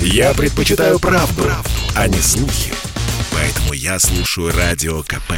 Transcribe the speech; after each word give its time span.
Я 0.00 0.34
предпочитаю 0.34 0.98
правду, 0.98 1.42
правду, 1.42 1.70
а 1.94 2.08
не 2.08 2.18
слухи. 2.18 2.72
Поэтому 3.32 3.72
я 3.72 3.98
слушаю 3.98 4.52
Радио 4.56 5.02
КП. 5.02 5.32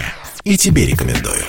И 0.44 0.56
тебе 0.56 0.86
рекомендую. 0.86 1.44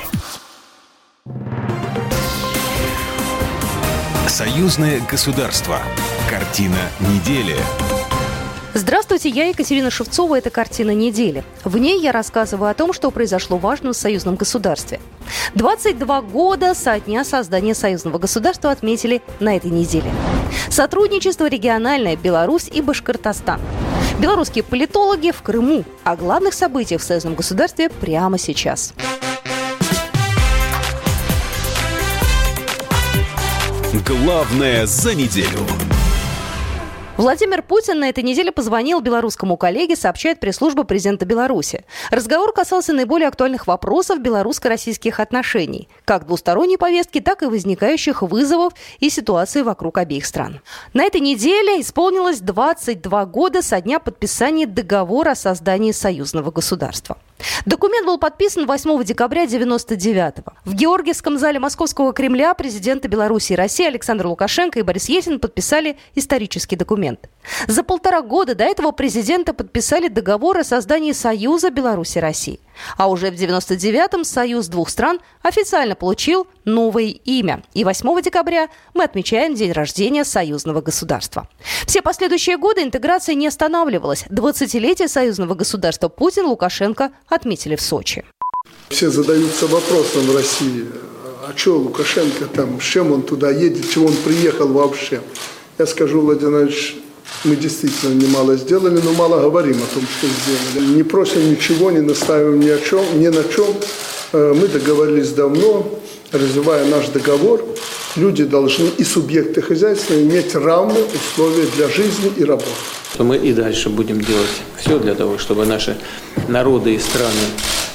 Союзное 4.28 5.02
государство. 5.02 5.82
Картина 6.30 6.90
недели. 7.00 7.58
Здравствуйте, 8.76 9.30
я 9.30 9.48
Екатерина 9.48 9.90
Шевцова. 9.90 10.38
Это 10.38 10.52
«Картина 10.52 10.92
недели». 10.92 11.44
В 11.64 11.78
ней 11.78 12.00
я 12.00 12.12
рассказываю 12.12 12.70
о 12.70 12.74
том, 12.76 12.94
что 12.94 13.10
произошло 13.10 13.58
важно 13.58 13.94
в 13.94 13.98
союзном 13.98 14.36
государстве. 14.36 15.00
22 15.56 16.22
года 16.22 16.76
со 16.76 17.00
дня 17.00 17.24
создания 17.24 17.74
союзного 17.74 18.20
государства 18.20 18.70
отметили 18.70 19.22
на 19.40 19.56
этой 19.56 19.72
неделе. 19.72 20.12
Сотрудничество 20.70 21.50
региональное 21.50 22.16
Беларусь 22.16 22.70
и 22.72 22.82
Башкортостан. 22.82 23.60
Белорусские 24.20 24.64
политологи 24.64 25.32
в 25.32 25.42
Крыму. 25.42 25.84
О 26.04 26.16
главных 26.16 26.54
событиях 26.54 27.02
в 27.02 27.04
союзном 27.04 27.34
государстве 27.34 27.90
прямо 27.90 28.38
сейчас. 28.38 28.94
Главное 34.06 34.86
за 34.86 35.16
неделю. 35.16 35.66
Владимир 37.20 37.62
Путин 37.64 38.00
на 38.00 38.08
этой 38.08 38.24
неделе 38.24 38.50
позвонил 38.50 39.02
белорусскому 39.02 39.58
коллеге, 39.58 39.98
сообщает 39.98 40.40
пресс-служба 40.40 40.86
президента 40.86 41.26
Беларуси. 41.26 41.84
Разговор 42.12 42.54
касался 42.54 42.94
наиболее 42.94 43.28
актуальных 43.28 43.68
вопросов 43.68 44.22
белорусско-российских 44.22 45.20
отношений, 45.20 45.90
как 46.06 46.26
двусторонней 46.26 46.78
повестки, 46.78 47.20
так 47.20 47.44
и 47.44 47.48
возникающих 47.48 48.22
вызовов 48.22 48.72
и 49.02 49.10
ситуации 49.10 49.64
вокруг 49.64 49.98
обеих 49.98 50.26
стран. 50.26 50.62
На 50.94 51.04
этой 51.04 51.20
неделе 51.20 51.82
исполнилось 51.82 52.40
22 52.40 53.26
года 53.26 53.62
со 53.62 53.82
дня 53.82 54.00
подписания 54.00 54.66
договора 54.66 55.32
о 55.32 55.36
создании 55.36 55.92
союзного 55.92 56.52
государства. 56.52 57.18
Документ 57.66 58.06
был 58.06 58.18
подписан 58.18 58.66
8 58.66 59.04
декабря 59.04 59.44
1999 59.44 60.40
-го. 60.40 60.54
В 60.66 60.74
Георгиевском 60.74 61.38
зале 61.38 61.60
Московского 61.60 62.14
Кремля 62.14 62.54
президенты 62.54 63.08
Беларуси 63.08 63.54
и 63.54 63.56
России 63.56 63.86
Александр 63.86 64.28
Лукашенко 64.28 64.80
и 64.80 64.82
Борис 64.82 65.10
Ельцин 65.10 65.40
подписали 65.40 65.98
исторический 66.16 66.76
документ. 66.76 67.30
За 67.68 67.84
полтора 67.84 68.22
года 68.22 68.56
до 68.56 68.64
этого 68.64 68.92
президенты 68.92 69.54
подписали 69.54 70.08
договор 70.08 70.58
о 70.58 70.64
создании 70.64 71.14
Союза 71.14 71.70
Беларуси 71.70 72.20
России. 72.20 72.60
А 72.98 73.10
уже 73.10 73.32
в 73.32 73.36
99-м 73.36 74.24
Союз 74.24 74.68
двух 74.68 74.90
стран 74.90 75.20
официально 75.42 75.96
получил 75.96 76.48
новое 76.66 77.16
имя. 77.26 77.64
И 77.74 77.84
8 77.84 78.22
декабря 78.22 78.70
мы 78.94 79.04
отмечаем 79.04 79.56
день 79.56 79.72
рождения 79.72 80.24
союзного 80.24 80.82
государства. 80.82 81.48
Все 81.86 82.02
последующие 82.02 82.58
годы 82.58 82.84
интеграция 82.84 83.36
не 83.36 83.48
останавливалась. 83.48 84.26
20-летие 84.30 85.08
союзного 85.08 85.56
государства 85.56 86.10
Путин, 86.10 86.46
Лукашенко 86.46 87.12
отметили 87.28 87.76
в 87.76 87.82
Сочи. 87.82 88.26
Все 88.90 89.10
задаются 89.10 89.68
вопросом 89.68 90.24
в 90.24 90.36
России, 90.36 90.86
а 91.48 91.54
что 91.56 91.78
Лукашенко 91.78 92.46
там, 92.46 92.80
с 92.82 92.84
чем 92.84 93.12
он 93.12 93.22
туда 93.24 93.52
едет, 93.52 93.90
чего 93.90 94.08
он 94.08 94.16
приехал 94.16 94.68
вообще. 94.68 95.22
Я 95.78 95.86
скажу, 95.86 96.22
Владимир 96.22 96.54
Иванович, 96.54 96.96
мы 97.44 97.56
действительно 97.56 98.14
немало 98.14 98.58
сделали, 98.58 99.00
но 99.02 99.14
мало 99.14 99.42
говорим 99.42 99.78
о 99.78 99.94
том, 99.94 100.04
что 100.04 100.28
сделали. 100.28 100.96
Не 100.96 101.04
просим 101.04 101.50
ничего, 101.50 101.92
не 101.92 102.02
настаиваем 102.02 102.60
ни, 102.60 102.70
о 102.70 102.80
чем, 102.80 103.04
ни 103.20 103.28
на 103.28 103.44
чем. 103.44 103.74
Э, 104.34 104.54
мы 104.56 104.68
договорились 104.68 105.30
давно, 105.30 106.00
развивая 106.32 106.86
наш 106.86 107.08
договор, 107.08 107.64
люди 108.16 108.44
должны 108.44 108.90
и 108.98 109.04
субъекты 109.04 109.62
хозяйства 109.62 110.14
иметь 110.16 110.54
равные 110.56 111.06
условия 111.06 111.66
для 111.76 111.88
жизни 111.88 112.32
и 112.36 112.44
работы. 112.44 112.70
Мы 113.18 113.38
и 113.38 113.54
дальше 113.54 113.90
будем 113.90 114.22
делать 114.22 114.62
все 114.78 115.00
для 115.00 115.16
того, 115.16 115.38
чтобы 115.38 115.66
наши 115.66 115.98
народы 116.48 116.96
и 116.96 117.00
страны 117.00 117.48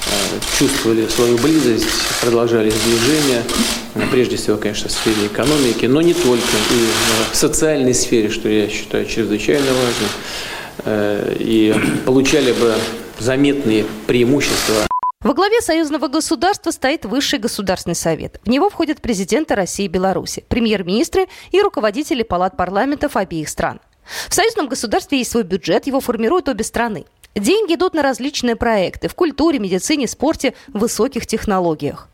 э, 0.06 0.58
чувствовали 0.58 1.06
свою 1.08 1.36
близость, 1.38 1.86
продолжали 2.20 2.70
сближение, 2.70 3.42
прежде 4.10 4.36
всего, 4.36 4.56
конечно, 4.56 4.88
в 4.88 4.92
сфере 4.92 5.26
экономики, 5.26 5.86
но 5.86 6.00
не 6.00 6.14
только, 6.14 6.56
и 6.70 7.32
в 7.32 7.36
социальной 7.36 7.94
сфере, 7.94 8.28
что 8.28 8.48
я 8.48 8.68
считаю 8.68 9.06
чрезвычайно 9.06 9.66
важным, 9.66 10.10
э, 10.84 11.36
и 11.38 11.74
получали 12.04 12.52
бы 12.52 12.74
заметные 13.18 13.84
преимущества. 14.06 14.86
Во 15.20 15.32
главе 15.32 15.60
союзного 15.62 16.08
государства 16.08 16.70
стоит 16.70 17.06
Высший 17.06 17.38
государственный 17.38 17.94
совет. 17.94 18.40
В 18.44 18.48
него 18.50 18.68
входят 18.68 19.00
президенты 19.00 19.54
России 19.54 19.86
и 19.86 19.88
Беларуси, 19.88 20.44
премьер-министры 20.48 21.28
и 21.50 21.62
руководители 21.62 22.22
палат 22.22 22.56
парламентов 22.56 23.16
обеих 23.16 23.48
стран. 23.48 23.80
В 24.28 24.34
союзном 24.34 24.68
государстве 24.68 25.18
есть 25.18 25.30
свой 25.30 25.44
бюджет, 25.44 25.86
его 25.86 26.00
формируют 26.00 26.48
обе 26.50 26.62
страны. 26.62 27.06
Деньги 27.34 27.74
идут 27.74 27.94
на 27.94 28.02
различные 28.02 28.54
проекты 28.54 29.08
в 29.08 29.14
культуре, 29.14 29.58
медицине, 29.58 30.06
спорте, 30.06 30.54
высоких 30.68 31.26
технологиях. 31.26 32.08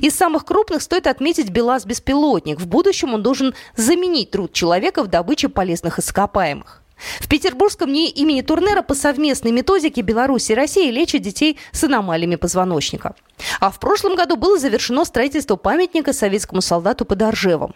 Из 0.00 0.14
самых 0.14 0.44
крупных 0.44 0.82
стоит 0.82 1.06
отметить 1.06 1.50
БелАЗ-беспилотник. 1.50 2.60
В 2.60 2.66
будущем 2.66 3.14
он 3.14 3.22
должен 3.22 3.54
заменить 3.76 4.30
труд 4.30 4.52
человека 4.52 5.02
в 5.02 5.08
добыче 5.08 5.48
полезных 5.48 5.98
ископаемых. 5.98 6.82
В 7.20 7.28
Петербургском 7.28 7.92
НИИ 7.92 8.10
имени 8.10 8.42
Турнера 8.42 8.82
по 8.82 8.94
совместной 8.94 9.50
методике 9.50 10.02
Беларуси 10.02 10.52
и 10.52 10.54
России 10.54 10.90
лечат 10.90 11.22
детей 11.22 11.58
с 11.72 11.82
аномалиями 11.84 12.36
позвоночника. 12.36 13.14
А 13.60 13.70
в 13.70 13.80
прошлом 13.80 14.14
году 14.14 14.36
было 14.36 14.58
завершено 14.58 15.04
строительство 15.04 15.56
памятника 15.56 16.12
советскому 16.12 16.60
солдату 16.60 17.04
под 17.04 17.22
Оржевом. 17.22 17.74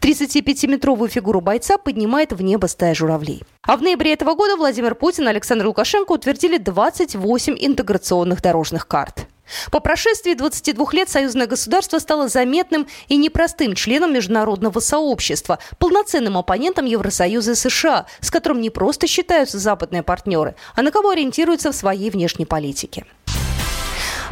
35-метровую 0.00 1.08
фигуру 1.08 1.40
бойца 1.40 1.78
поднимает 1.78 2.32
в 2.32 2.40
небо 2.42 2.66
стая 2.66 2.94
журавлей. 2.94 3.42
А 3.62 3.76
в 3.76 3.82
ноябре 3.82 4.12
этого 4.12 4.34
года 4.34 4.56
Владимир 4.56 4.94
Путин 4.94 5.24
и 5.24 5.30
Александр 5.30 5.66
Лукашенко 5.66 6.12
утвердили 6.12 6.58
28 6.58 7.56
интеграционных 7.58 8.40
дорожных 8.40 8.86
карт. 8.86 9.26
По 9.70 9.80
прошествии 9.80 10.34
22 10.34 10.86
лет 10.92 11.08
союзное 11.08 11.46
государство 11.46 11.98
стало 11.98 12.28
заметным 12.28 12.86
и 13.08 13.16
непростым 13.16 13.74
членом 13.74 14.12
международного 14.12 14.80
сообщества, 14.80 15.58
полноценным 15.78 16.36
оппонентом 16.36 16.86
Евросоюза 16.86 17.52
и 17.52 17.54
США, 17.54 18.06
с 18.20 18.30
которым 18.30 18.60
не 18.60 18.70
просто 18.70 19.06
считаются 19.06 19.58
западные 19.58 20.02
партнеры, 20.02 20.54
а 20.74 20.82
на 20.82 20.90
кого 20.90 21.10
ориентируются 21.10 21.72
в 21.72 21.76
своей 21.76 22.10
внешней 22.10 22.46
политике. 22.46 23.04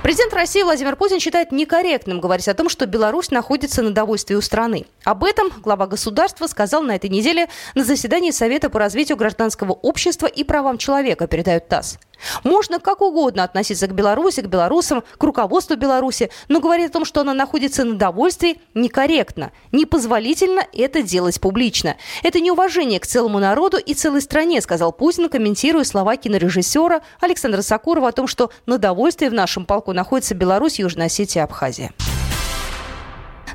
Президент 0.03 0.34
России 0.34 0.65
Владимир 0.65 0.97
Путин 0.97 1.21
считает 1.21 1.53
некорректным 1.53 2.21
говорить 2.21 2.49
о 2.49 2.55
том, 2.55 2.69
что 2.69 2.87
Беларусь 2.87 3.31
находится 3.31 3.83
на 3.83 3.93
довольствии 3.93 4.34
у 4.34 4.41
страны. 4.41 4.87
Об 5.05 5.23
этом 5.23 5.50
глава 5.62 5.87
государства 5.87 6.49
сказал 6.49 6.83
на 6.83 6.97
этой 6.97 7.09
неделе 7.09 7.49
на 7.77 7.84
заседании 7.84 8.33
Совета 8.33 8.69
по 8.69 8.81
развитию 8.81 9.17
гражданского 9.17 9.73
общества 9.73 10.27
и 10.27 10.43
правам 10.43 10.77
человека, 10.77 11.29
передают 11.29 11.69
ТАСС. 11.69 12.00
Можно 12.44 12.78
как 12.78 13.00
угодно 13.00 13.44
относиться 13.44 13.87
к 13.87 13.94
Беларуси, 13.94 14.41
к 14.41 14.47
белорусам, 14.47 15.03
к 15.19 15.22
руководству 15.22 15.77
Беларуси, 15.77 16.31
но 16.49 16.60
говорить 16.60 16.91
о 16.91 16.93
том, 16.93 17.05
что 17.05 17.21
она 17.21 17.34
находится 17.34 17.84
на 17.84 17.94
довольствии, 17.94 18.60
некорректно. 18.75 19.53
Непозволительно 19.72 20.66
это 20.72 21.03
делать 21.03 21.41
публично. 21.41 21.97
Это 22.22 22.41
неуважение 22.41 23.00
к 23.00 23.06
целому 23.06 23.38
народу 23.38 23.78
и 23.78 23.94
целой 23.94 24.21
стране, 24.21 24.61
сказал 24.61 24.93
Путин, 24.93 25.28
комментируя 25.28 25.84
слова 25.84 26.16
кинорежиссера 26.16 27.03
Александра 27.21 27.62
Сакурова 27.62 28.09
о 28.09 28.12
том, 28.12 28.27
что 28.27 28.50
на 28.66 28.78
довольствии 28.78 29.28
в 29.28 29.34
нашем 29.34 29.65
полку 29.65 29.93
находится 29.93 30.34
Беларусь, 30.34 30.78
Южная 30.78 31.06
Осетия 31.06 31.43
и 31.43 31.44
Абхазия. 31.44 31.93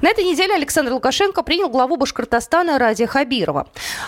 На 0.01 0.09
этой 0.09 0.23
неделе 0.23 0.53
Александр 0.53 0.93
Лукашенко 0.93 1.41
принял 1.41 1.69
главу 1.69 1.97
Башкортостана 1.97 2.77
Радия 2.77 3.07
Хабирова. 3.07 3.67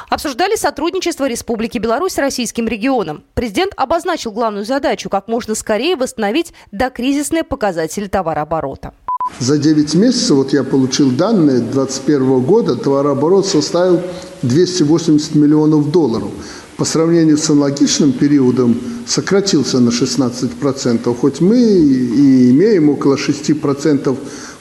Обсуждали 0.10 0.56
сотрудничество 0.56 1.28
Республики 1.28 1.80
Беларусь 1.80 2.14
с 2.14 2.18
российским 2.20 2.68
регионом. 2.68 3.24
Президент 3.34 3.74
обозначил 3.76 4.32
главную 4.32 4.66
задачу– 4.66 5.10
как 5.12 5.28
можно 5.28 5.56
скорее 5.56 5.96
восстановить 5.96 6.54
докризисные 6.72 7.44
показатели 7.44 8.08
товарооборота. 8.08 8.94
За 9.40 9.58
9 9.58 9.96
месяцев, 9.96 10.38
вот 10.38 10.54
я 10.54 10.64
получил 10.64 11.12
данные 11.12 11.60
2021 11.60 12.42
года, 12.42 12.76
товарооборот 12.76 13.48
составил 13.48 14.02
280 14.44 15.36
миллионов 15.36 15.92
долларов. 15.92 16.30
По 16.78 16.86
сравнению 16.86 17.38
с 17.38 17.50
аналогичным 17.50 18.14
периодом 18.14 18.80
сократился 19.06 19.80
на 19.80 19.90
16%, 19.90 21.16
хоть 21.16 21.42
мы 21.42 21.60
и 21.60 22.52
имеем 22.52 22.90
около 22.90 23.16
6% 23.16 24.18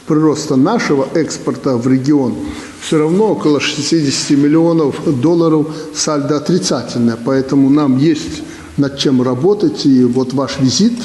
прироста 0.08 0.56
нашего 0.56 1.06
экспорта 1.14 1.76
в 1.76 1.87
регион, 1.87 2.34
все 2.81 2.99
равно 2.99 3.32
около 3.32 3.60
60 3.60 4.31
миллионов 4.31 5.20
долларов 5.20 5.69
сальдо 5.94 6.37
отрицательное. 6.38 7.19
Поэтому 7.22 7.70
нам 7.70 7.99
есть 7.99 8.43
над 8.76 8.99
чем 8.99 9.22
работать. 9.22 9.84
И 9.87 10.05
вот 10.05 10.32
ваш 10.32 10.58
визит 10.58 10.99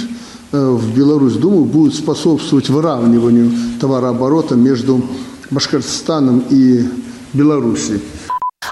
э, 0.52 0.70
в 0.70 0.96
Беларусь, 0.96 1.34
думаю, 1.34 1.66
будет 1.66 1.96
способствовать 1.96 2.70
выравниванию 2.70 3.52
товарооборота 3.80 4.56
между 4.56 5.04
Башкортостаном 5.52 6.44
и 6.50 6.86
Белоруссией. 7.34 8.02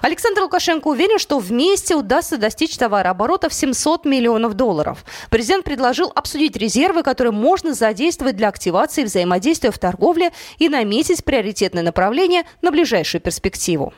Александр 0.01 0.42
Лукашенко 0.42 0.88
уверен, 0.88 1.19
что 1.19 1.38
вместе 1.38 1.95
удастся 1.95 2.38
достичь 2.38 2.75
товарооборота 2.75 3.50
в 3.50 3.53
700 3.53 4.06
миллионов 4.06 4.56
долларов. 4.56 5.06
Президент 5.30 5.63
предложил 5.63 6.12
обсудить 6.15 6.57
резервы, 6.57 7.03
которые 7.03 7.31
можно 7.31 7.75
задействовать 7.75 8.36
для 8.36 8.48
активации 8.48 9.03
взаимодействия 9.03 9.69
в 9.69 9.77
торговле 9.77 10.31
и 10.57 10.69
наметить 10.69 11.24
приоритетное 11.24 11.83
направление 11.83 12.44
на 12.63 12.71
ближайшую 12.71 13.21
перспективу. 13.21 13.94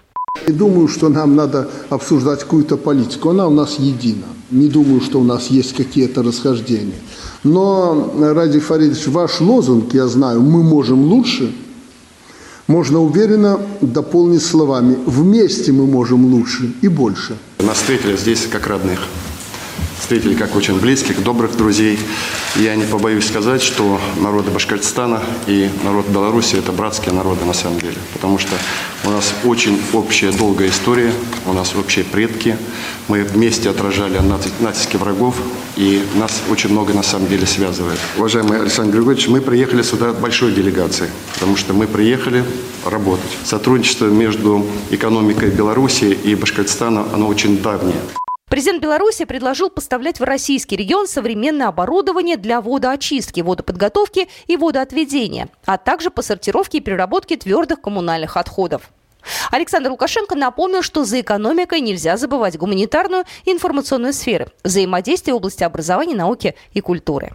Не 0.45 0.53
думаю, 0.53 0.89
что 0.89 1.07
нам 1.09 1.35
надо 1.35 1.69
обсуждать 1.89 2.41
какую-то 2.41 2.75
политику. 2.75 3.29
Она 3.29 3.47
у 3.47 3.51
нас 3.51 3.79
едина. 3.79 4.25
Не 4.51 4.67
думаю, 4.67 4.99
что 4.99 5.19
у 5.19 5.23
нас 5.23 5.47
есть 5.47 5.73
какие-то 5.73 6.21
расхождения. 6.21 6.99
Но, 7.43 8.11
Ради 8.19 8.59
Фаридович, 8.59 9.07
ваш 9.07 9.39
лозунг, 9.39 9.93
я 9.93 10.07
знаю, 10.07 10.41
мы 10.41 10.63
можем 10.63 11.05
лучше, 11.05 11.53
можно 12.67 13.01
уверенно 13.01 13.59
дополнить 13.81 14.43
словами 14.43 14.97
«вместе 15.05 15.71
мы 15.71 15.85
можем 15.85 16.25
лучше 16.25 16.71
и 16.81 16.87
больше». 16.87 17.37
Нас 17.59 17.77
встретили 17.77 18.17
здесь 18.17 18.47
как 18.51 18.67
родных 18.67 18.99
встретили 20.03 20.35
как 20.35 20.53
очень 20.53 20.79
близких, 20.79 21.23
добрых 21.23 21.55
друзей. 21.55 21.97
Я 22.57 22.75
не 22.75 22.83
побоюсь 22.83 23.25
сказать, 23.25 23.63
что 23.63 24.01
народы 24.17 24.51
Башкортостана 24.51 25.23
и 25.47 25.69
народ 25.85 26.07
Беларуси– 26.07 26.55
это 26.57 26.73
братские 26.73 27.13
народы 27.13 27.45
на 27.45 27.53
самом 27.53 27.79
деле. 27.79 27.95
Потому 28.11 28.37
что 28.37 28.51
у 29.05 29.09
нас 29.09 29.33
очень 29.45 29.81
общая 29.93 30.31
долгая 30.33 30.67
история, 30.67 31.13
у 31.45 31.53
нас 31.53 31.73
общие 31.73 32.03
предки. 32.03 32.57
Мы 33.07 33.23
вместе 33.23 33.69
отражали 33.69 34.19
натиски 34.59 34.97
врагов, 34.97 35.35
и 35.77 36.03
нас 36.15 36.41
очень 36.51 36.71
много 36.71 36.93
на 36.93 37.03
самом 37.03 37.29
деле 37.29 37.47
связывает. 37.47 37.97
Уважаемый 38.17 38.59
Александр 38.59 38.97
Григорьевич, 38.97 39.29
мы 39.29 39.39
приехали 39.39 39.83
сюда 39.83 40.11
большой 40.11 40.51
делегацией, 40.51 41.11
потому 41.33 41.55
что 41.55 41.73
мы 41.73 41.87
приехали 41.87 42.43
работать. 42.85 43.31
Сотрудничество 43.45 44.07
между 44.07 44.65
экономикой 44.91 45.49
Беларуси 45.49 46.17
и 46.23 46.35
Башкортостана, 46.35 47.05
оно 47.13 47.27
очень 47.27 47.61
давнее. 47.61 48.01
Президент 48.53 48.83
Беларуси 48.83 49.25
предложил 49.25 49.71
поставлять 49.71 50.19
в 50.19 50.23
российский 50.23 50.75
регион 50.75 51.07
современное 51.07 51.69
оборудование 51.69 52.37
для 52.37 52.61
водоочистки, 52.61 53.41
водоподготовки 53.41 54.27
и 54.45 54.57
водоотведения, 54.57 55.49
а 55.65 55.79
также 55.79 56.11
по 56.11 56.21
сортировке 56.21 56.77
и 56.77 56.81
переработке 56.81 57.35
твердых 57.35 57.81
коммунальных 57.81 58.37
отходов. 58.37 58.91
Александр 59.49 59.89
Лукашенко 59.89 60.35
напомнил, 60.35 60.83
что 60.83 61.03
за 61.03 61.21
экономикой 61.21 61.81
нельзя 61.81 62.15
забывать 62.15 62.55
гуманитарную 62.55 63.23
и 63.45 63.51
информационную 63.51 64.13
сферы, 64.13 64.49
взаимодействие 64.63 65.33
в 65.33 65.37
области 65.37 65.63
образования, 65.63 66.13
науки 66.13 66.53
и 66.73 66.81
культуры. 66.81 67.31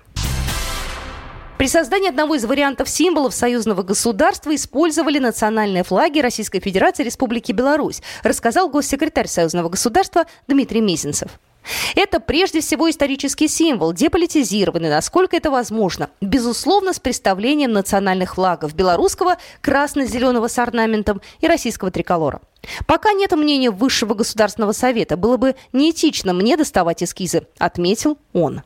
При 1.59 1.67
создании 1.67 2.09
одного 2.09 2.37
из 2.37 2.45
вариантов 2.45 2.89
символов 2.89 3.35
союзного 3.35 3.83
государства 3.83 4.55
использовали 4.55 5.19
национальные 5.19 5.83
флаги 5.83 6.21
Российской 6.21 6.61
Федерации 6.61 7.03
и 7.03 7.07
Республики 7.07 7.51
Беларусь, 7.51 8.01
рассказал 8.23 8.69
госсекретарь 8.69 9.27
союзного 9.27 9.69
государства 9.69 10.27
Дмитрий 10.47 10.81
Мезенцев. 10.81 11.33
Это 11.97 12.21
прежде 12.21 12.61
всего 12.61 12.89
исторический 12.89 13.49
символ, 13.49 13.93
деполитизированный, 13.93 14.89
насколько 14.89 15.37
это 15.37 15.51
возможно. 15.51 16.11
Безусловно, 16.21 16.93
с 16.93 17.01
представлением 17.01 17.73
национальных 17.73 18.37
флагов 18.37 18.75
белорусского, 18.77 19.37
красно-зеленого 19.61 20.47
с 20.47 20.59
орнаментом 20.61 21.21
и 21.41 21.49
российского 21.49 21.91
триколора. 21.91 22.41
Пока 22.87 23.13
нет 23.13 23.33
мнения 23.33 23.73
Высшего 23.73 24.15
государственного 24.15 24.73
совета, 24.73 25.17
было 25.17 25.37
бы 25.37 25.57
неэтично 25.73 26.33
мне 26.33 26.57
доставать 26.57 27.03
эскизы, 27.03 27.49
отметил 27.59 28.17
он. 28.33 28.63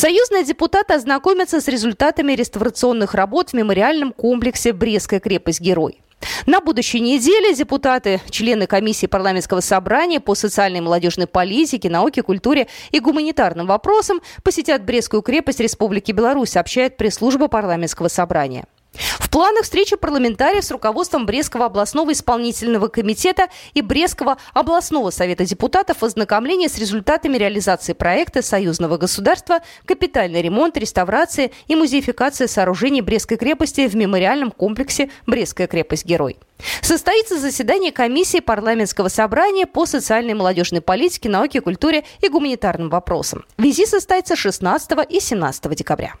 Союзные 0.00 0.44
депутаты 0.44 0.94
ознакомятся 0.94 1.60
с 1.60 1.68
результатами 1.68 2.32
реставрационных 2.32 3.12
работ 3.12 3.50
в 3.50 3.52
мемориальном 3.52 4.14
комплексе 4.14 4.72
«Брестская 4.72 5.20
крепость-герой». 5.20 6.00
На 6.46 6.62
будущей 6.62 7.00
неделе 7.00 7.54
депутаты, 7.54 8.18
члены 8.30 8.66
комиссии 8.66 9.04
парламентского 9.04 9.60
собрания 9.60 10.18
по 10.18 10.34
социальной 10.34 10.78
и 10.78 10.80
молодежной 10.80 11.26
политике, 11.26 11.90
науке, 11.90 12.22
культуре 12.22 12.66
и 12.92 12.98
гуманитарным 12.98 13.66
вопросам 13.66 14.22
посетят 14.42 14.86
Брестскую 14.86 15.20
крепость 15.20 15.60
Республики 15.60 16.12
Беларусь, 16.12 16.52
сообщает 16.52 16.96
пресс-служба 16.96 17.48
парламентского 17.48 18.08
собрания. 18.08 18.64
В 18.94 19.30
планах 19.30 19.62
встречи 19.62 19.96
парламентариев 19.96 20.64
с 20.64 20.70
руководством 20.70 21.24
Брестского 21.24 21.66
областного 21.66 22.12
исполнительного 22.12 22.88
комитета 22.88 23.48
и 23.74 23.82
Брестского 23.82 24.38
областного 24.52 25.10
совета 25.10 25.44
депутатов 25.44 26.02
ознакомление 26.02 26.68
с 26.68 26.78
результатами 26.78 27.36
реализации 27.36 27.92
проекта 27.92 28.42
союзного 28.42 28.96
государства 28.96 29.60
«Капитальный 29.84 30.42
ремонт, 30.42 30.76
реставрация 30.76 31.52
и 31.68 31.76
музеификация 31.76 32.48
сооружений 32.48 33.00
Брестской 33.00 33.36
крепости 33.36 33.86
в 33.86 33.94
мемориальном 33.94 34.50
комплексе 34.50 35.10
«Брестская 35.26 35.68
крепость-герой». 35.68 36.38
Состоится 36.82 37.38
заседание 37.38 37.92
комиссии 37.92 38.40
парламентского 38.40 39.08
собрания 39.08 39.66
по 39.66 39.86
социальной 39.86 40.32
и 40.32 40.34
молодежной 40.34 40.80
политике, 40.80 41.28
науке, 41.28 41.60
культуре 41.60 42.04
и 42.20 42.28
гуманитарным 42.28 42.90
вопросам. 42.90 43.44
Визит 43.56 43.88
состоится 43.88 44.34
16 44.34 44.90
и 45.08 45.20
17 45.20 45.74
декабря. 45.74 46.14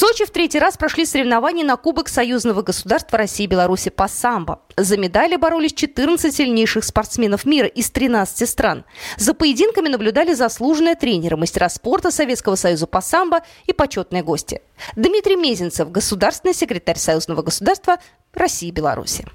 Сочи 0.00 0.24
в 0.24 0.30
третий 0.30 0.58
раз 0.58 0.78
прошли 0.78 1.04
соревнования 1.04 1.62
на 1.62 1.76
Кубок 1.76 2.08
союзного 2.08 2.62
государства 2.62 3.18
России 3.18 3.44
и 3.44 3.46
Беларуси 3.46 3.90
по 3.90 4.08
самбо. 4.08 4.62
За 4.78 4.96
медали 4.96 5.36
боролись 5.36 5.74
14 5.74 6.34
сильнейших 6.34 6.84
спортсменов 6.84 7.44
мира 7.44 7.68
из 7.68 7.90
13 7.90 8.48
стран. 8.48 8.86
За 9.18 9.34
поединками 9.34 9.88
наблюдали 9.88 10.32
заслуженные 10.32 10.94
тренеры, 10.94 11.36
мастера 11.36 11.68
спорта 11.68 12.10
Советского 12.10 12.54
союза 12.54 12.86
по 12.86 13.02
самбо 13.02 13.40
и 13.66 13.74
почетные 13.74 14.22
гости. 14.22 14.62
Дмитрий 14.96 15.36
Мезенцев, 15.36 15.90
государственный 15.90 16.54
секретарь 16.54 16.96
союзного 16.96 17.42
государства 17.42 17.98
России 18.32 18.70
и 18.70 18.72
Беларуси 18.72 19.26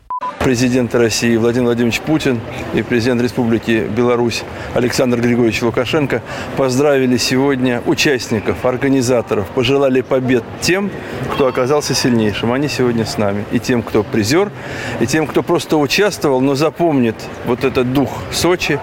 президент 0.46 0.94
России 0.94 1.36
Владимир 1.38 1.66
Владимирович 1.66 2.02
Путин 2.02 2.40
и 2.76 2.84
президент 2.84 3.20
Республики 3.20 3.90
Беларусь 3.90 4.44
Александр 4.76 5.20
Григорьевич 5.20 5.64
Лукашенко 5.64 6.22
поздравили 6.56 7.18
сегодня 7.18 7.82
участников, 7.88 8.64
организаторов, 8.64 9.48
пожелали 9.48 10.02
побед 10.02 10.44
тем, 10.62 10.92
кто 11.34 11.48
оказался 11.48 11.96
сильнейшим. 11.96 12.54
Они 12.54 12.68
сегодня 12.68 13.08
с 13.08 13.18
нами. 13.18 13.44
И 13.52 13.60
тем, 13.60 13.82
кто 13.82 14.04
призер, 14.04 14.52
и 15.00 15.08
тем, 15.08 15.26
кто 15.26 15.42
просто 15.42 15.78
участвовал, 15.78 16.42
но 16.42 16.54
запомнит 16.54 17.16
вот 17.48 17.64
этот 17.64 17.92
дух 17.92 18.12
Сочи, 18.32 18.80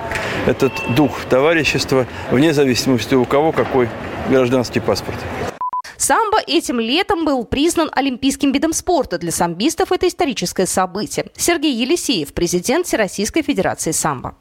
этот 0.48 0.72
дух 0.96 1.20
товарищества, 1.30 2.08
вне 2.32 2.52
зависимости 2.52 3.14
у 3.14 3.24
кого 3.24 3.52
какой 3.52 3.88
гражданский 4.28 4.80
паспорт. 4.80 5.18
Самбо 6.02 6.38
этим 6.48 6.80
летом 6.80 7.24
был 7.24 7.44
признан 7.44 7.88
олимпийским 7.94 8.50
видом 8.50 8.72
спорта. 8.72 9.18
Для 9.18 9.30
самбистов 9.30 9.92
это 9.92 10.08
историческое 10.08 10.66
событие. 10.66 11.26
Сергей 11.36 11.72
Елисеев, 11.72 12.34
президент 12.34 12.88
Всероссийской 12.88 13.42
Федерации 13.42 13.92
самбо. 13.92 14.34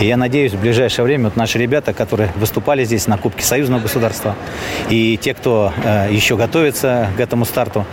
И 0.00 0.06
я 0.06 0.16
надеюсь, 0.16 0.54
в 0.54 0.60
ближайшее 0.60 1.04
время 1.04 1.26
вот 1.26 1.36
наши 1.36 1.56
ребята, 1.56 1.92
которые 1.92 2.32
выступали 2.34 2.82
здесь 2.82 3.06
на 3.06 3.16
Кубке 3.16 3.44
Союзного 3.44 3.80
государства, 3.82 4.34
и 4.90 5.16
те, 5.16 5.34
кто 5.34 5.72
э, 5.84 6.08
еще 6.10 6.36
готовится 6.36 7.10
к 7.16 7.20
этому 7.20 7.44
старту, 7.44 7.86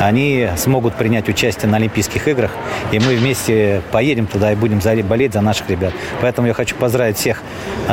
они 0.00 0.48
смогут 0.56 0.94
принять 0.94 1.28
участие 1.28 1.70
на 1.70 1.76
Олимпийских 1.76 2.26
играх, 2.26 2.52
и 2.90 2.98
мы 2.98 3.16
вместе 3.16 3.82
поедем 3.92 4.26
туда 4.26 4.52
и 4.52 4.54
будем 4.54 4.80
болеть 5.06 5.34
за 5.34 5.42
наших 5.42 5.68
ребят. 5.68 5.92
Поэтому 6.22 6.48
я 6.48 6.54
хочу 6.54 6.74
поздравить 6.74 7.18
всех 7.18 7.42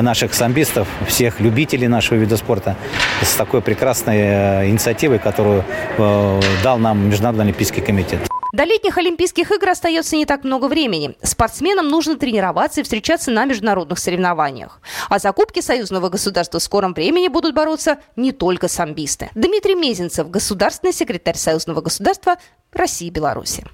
наших 0.01 0.33
самбистов, 0.33 0.87
всех 1.07 1.39
любителей 1.39 1.87
нашего 1.87 2.17
вида 2.17 2.37
спорта 2.37 2.75
с 3.21 3.33
такой 3.35 3.61
прекрасной 3.61 4.17
э, 4.17 4.69
инициативой, 4.69 5.19
которую 5.19 5.63
э, 5.97 6.41
дал 6.63 6.77
нам 6.77 7.09
Международный 7.09 7.45
Олимпийский 7.45 7.81
комитет. 7.81 8.19
До 8.53 8.65
летних 8.65 8.99
Олимпийских 8.99 9.51
игр 9.51 9.69
остается 9.69 10.15
не 10.15 10.27
так 10.27 10.43
много 10.43 10.67
времени. 10.67 11.15
Спортсменам 11.23 11.87
нужно 11.87 12.17
тренироваться 12.17 12.81
и 12.81 12.83
встречаться 12.83 13.31
на 13.31 13.45
международных 13.45 13.97
соревнованиях. 13.97 14.79
А 15.09 15.17
за 15.17 15.33
союзного 15.59 16.09
государства 16.09 16.59
в 16.59 16.63
скором 16.63 16.93
времени 16.93 17.29
будут 17.29 17.55
бороться 17.55 17.97
не 18.15 18.31
только 18.31 18.67
самбисты. 18.67 19.31
Дмитрий 19.33 19.73
Мезенцев, 19.73 20.29
государственный 20.29 20.93
секретарь 20.93 21.35
союзного 21.35 21.81
государства 21.81 22.35
России 22.71 23.07
и 23.07 23.11
Беларуси. 23.11 23.65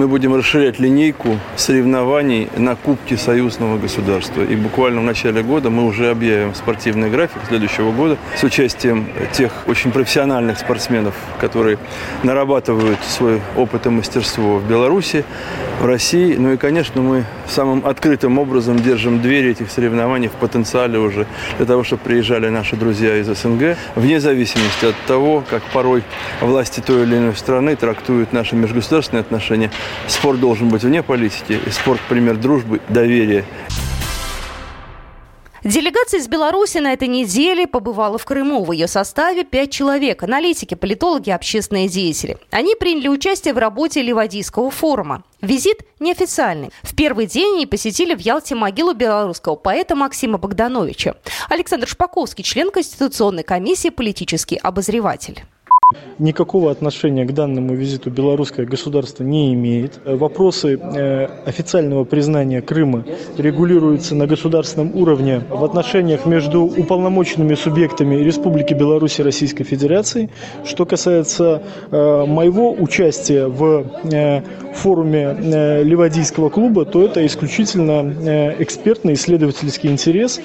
Мы 0.00 0.08
будем 0.08 0.34
расширять 0.34 0.78
линейку 0.78 1.38
соревнований 1.56 2.48
на 2.56 2.74
Кубке 2.74 3.18
союзного 3.18 3.76
государства. 3.76 4.40
И 4.40 4.56
буквально 4.56 5.02
в 5.02 5.04
начале 5.04 5.42
года 5.42 5.68
мы 5.68 5.84
уже 5.84 6.08
объявим 6.08 6.54
спортивный 6.54 7.10
график 7.10 7.42
следующего 7.46 7.92
года 7.92 8.16
с 8.34 8.42
участием 8.42 9.08
тех 9.34 9.52
очень 9.66 9.92
профессиональных 9.92 10.58
спортсменов, 10.58 11.14
которые 11.38 11.76
нарабатывают 12.22 12.98
свой 13.04 13.42
опыт 13.58 13.84
и 13.84 13.90
мастерство 13.90 14.56
в 14.56 14.66
Беларуси, 14.66 15.22
в 15.80 15.86
России. 15.86 16.36
Ну 16.36 16.52
и, 16.52 16.56
конечно, 16.56 17.00
мы 17.00 17.24
самым 17.48 17.86
открытым 17.86 18.38
образом 18.38 18.78
держим 18.78 19.20
двери 19.20 19.50
этих 19.50 19.70
соревнований 19.70 20.28
в 20.28 20.32
потенциале 20.32 20.98
уже 20.98 21.26
для 21.56 21.66
того, 21.66 21.82
чтобы 21.82 22.02
приезжали 22.02 22.48
наши 22.48 22.76
друзья 22.76 23.16
из 23.16 23.26
СНГ, 23.26 23.76
вне 23.96 24.20
зависимости 24.20 24.84
от 24.84 24.94
того, 25.06 25.42
как 25.48 25.62
порой 25.72 26.04
власти 26.40 26.80
той 26.80 27.04
или 27.04 27.16
иной 27.16 27.34
страны 27.34 27.76
трактуют 27.76 28.32
наши 28.32 28.54
межгосударственные 28.54 29.22
отношения. 29.22 29.70
Спорт 30.06 30.38
должен 30.38 30.68
быть 30.68 30.82
вне 30.82 31.02
политики, 31.02 31.58
и 31.66 31.70
спорт– 31.70 32.00
пример 32.08 32.36
дружбы, 32.36 32.80
доверия. 32.88 33.44
Делегация 35.62 36.20
из 36.20 36.28
Беларуси 36.28 36.78
на 36.78 36.94
этой 36.94 37.06
неделе 37.06 37.66
побывала 37.66 38.16
в 38.16 38.24
Крыму. 38.24 38.64
В 38.64 38.72
ее 38.72 38.88
составе 38.88 39.44
пять 39.44 39.70
человек– 39.70 40.22
аналитики, 40.24 40.74
политологи, 40.74 41.28
общественные 41.28 41.88
деятели. 41.88 42.38
Они 42.50 42.74
приняли 42.74 43.08
участие 43.08 43.52
в 43.52 43.58
работе 43.58 44.00
Ливадийского 44.00 44.70
форума. 44.70 45.22
Визит 45.42 45.80
неофициальный. 45.98 46.70
В 46.82 46.94
первый 46.94 47.26
день 47.26 47.56
они 47.56 47.66
посетили 47.66 48.14
в 48.14 48.20
Ялте 48.20 48.54
могилу 48.54 48.94
белорусского 48.94 49.54
поэта 49.54 49.94
Максима 49.94 50.38
Богдановича. 50.38 51.16
Александр 51.50 51.86
Шпаковский, 51.86 52.42
член 52.42 52.70
Конституционной 52.70 53.42
комиссии, 53.42 53.90
политический 53.90 54.56
обозреватель. 54.56 55.42
Никакого 56.18 56.70
отношения 56.70 57.24
к 57.24 57.32
данному 57.32 57.74
визиту 57.74 58.10
белорусское 58.10 58.66
государство 58.66 59.24
не 59.24 59.54
имеет. 59.54 60.00
Вопросы 60.04 60.78
э, 60.78 61.26
официального 61.46 62.04
признания 62.04 62.62
Крыма 62.62 63.04
регулируются 63.38 64.14
на 64.14 64.26
государственном 64.26 64.94
уровне 64.94 65.42
в 65.48 65.64
отношениях 65.64 66.26
между 66.26 66.62
уполномоченными 66.62 67.54
субъектами 67.54 68.16
Республики 68.16 68.74
Беларусь 68.74 69.18
и 69.18 69.22
Российской 69.22 69.64
Федерации. 69.64 70.30
Что 70.64 70.84
касается 70.84 71.62
э, 71.90 72.24
моего 72.26 72.72
участия 72.72 73.46
в 73.46 73.86
э, 74.04 74.42
форуме 74.74 75.82
Ливадийского 75.82 76.50
клуба, 76.50 76.84
то 76.84 77.02
это 77.02 77.24
исключительно 77.26 78.54
экспертный 78.58 79.14
исследовательский 79.14 79.90
интерес. 79.90 80.40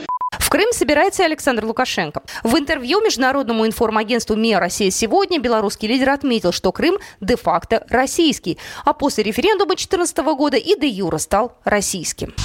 В 0.45 0.49
Крым 0.51 0.71
собирается 0.73 1.25
Александр 1.25 1.65
Лукашенко. 1.65 2.21
В 2.43 2.55
интервью 2.55 3.01
международному 3.01 3.65
информагентству 3.65 4.35
МИА 4.35 4.59
«Россия 4.59 4.91
сегодня» 4.91 5.39
белорусский 5.39 5.87
лидер 5.87 6.11
отметил, 6.11 6.51
что 6.51 6.71
Крым 6.71 6.99
де-факто 7.19 7.83
российский, 7.89 8.59
а 8.83 8.93
после 8.93 9.23
референдума 9.23 9.69
2014 9.69 10.17
года 10.37 10.57
и 10.57 10.79
де-юра 10.79 11.17
стал 11.17 11.57
российским. 11.63 12.35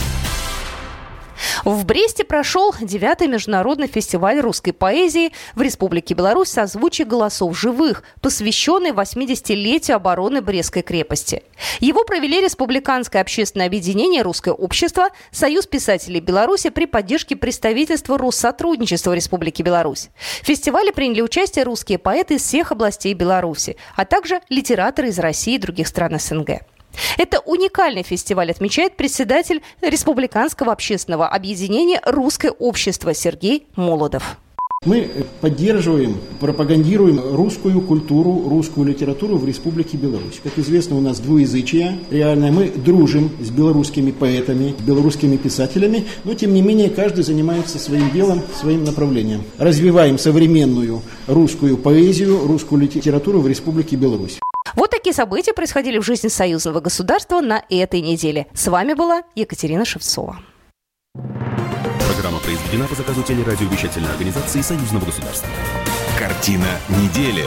В 1.65 1.85
Бресте 1.85 2.25
прошел 2.25 2.75
девятый 2.81 3.29
международный 3.29 3.87
фестиваль 3.87 4.41
русской 4.41 4.73
поэзии 4.73 5.33
в 5.55 5.63
Республике 5.63 6.15
Беларусь 6.15 6.49
«Созвучие 6.49 7.07
голосов 7.07 7.59
живых», 7.59 8.03
посвященный 8.21 8.91
80-летию 8.91 9.97
обороны 9.97 10.41
Брестской 10.43 10.83
крепости. 10.83 11.43
Его 11.81 12.05
провели 12.05 12.41
Республиканское 12.41 13.23
общественное 13.23 13.67
объединение 13.67 14.23
«Русское 14.23 14.53
общество», 14.53 15.09
Союз 15.31 15.67
писателей 15.67 16.21
Беларуси 16.21 16.71
при 16.71 16.87
поддержке 16.87 17.37
представительства 17.37 18.19
Россотрудничества 18.19 19.13
Республики 19.15 19.63
Беларусь. 19.63 20.09
В 20.43 20.47
фестивале 20.47 20.93
приняли 20.93 21.23
участие 21.23 21.65
русские 21.65 21.99
поэты 21.99 22.35
из 22.35 22.43
всех 22.43 22.73
областей 22.73 23.15
Беларуси, 23.15 23.77
а 23.97 24.05
также 24.05 24.41
литераторы 24.49 25.09
из 25.09 25.19
России 25.19 25.55
и 25.55 25.59
других 25.59 25.89
стран 25.89 26.19
СНГ. 26.19 26.63
Это 27.19 27.41
уникальный 27.41 28.03
фестиваль, 28.03 28.51
отмечает 28.51 28.97
председатель 28.97 29.63
Республиканского 29.81 30.73
общественного 30.73 31.29
объединения 31.29 32.01
«Русское 32.05 32.51
общество» 32.51 33.15
Сергей 33.15 33.67
Молодов. 33.77 34.39
Мы 34.87 35.11
поддерживаем, 35.43 36.17
пропагандируем 36.41 37.21
русскую 37.35 37.83
культуру, 37.83 38.49
русскую 38.49 38.87
литературу 38.87 39.37
в 39.37 39.47
Республике 39.47 39.99
Беларусь. 39.99 40.41
Как 40.43 40.57
известно, 40.57 40.97
у 40.97 41.03
нас 41.03 41.21
двуязычие 41.21 41.99
реально. 42.11 42.51
Мы 42.51 42.71
дружим 42.71 43.31
с 43.43 43.51
белорусскими 43.51 44.11
поэтами, 44.11 44.75
белорусскими 44.81 45.37
писателями, 45.37 46.07
но 46.25 46.33
тем 46.33 46.55
не 46.55 46.63
менее 46.63 46.89
каждый 46.89 47.25
занимается 47.25 47.79
своим 47.79 48.11
делом, 48.11 48.41
своим 48.59 48.85
направлением. 48.85 49.43
Развиваем 49.59 50.17
современную 50.17 51.03
русскую 51.27 51.77
поэзию, 51.77 52.47
русскую 52.47 52.81
литературу 52.81 53.41
в 53.41 53.49
Республике 53.49 53.97
Беларусь. 53.97 54.40
Вот 54.75 54.91
такие 54.91 55.15
события 55.15 55.53
происходили 55.53 55.99
в 55.99 56.03
жизни 56.03 56.29
союзного 56.29 56.81
государства 56.81 57.41
на 57.41 57.65
этой 57.69 58.01
неделе. 58.01 58.47
С 58.55 58.69
вами 58.69 58.95
была 58.95 59.23
Екатерина 59.35 59.85
Шевцова. 59.85 60.39
Программа 62.15 62.39
произведена 62.41 62.87
по 62.87 62.95
заказу 62.95 63.23
телерадиовещательной 63.23 64.11
организации 64.11 64.61
Союзного 64.61 65.07
государства. 65.07 65.49
Картина 66.19 66.67
недели. 66.89 67.45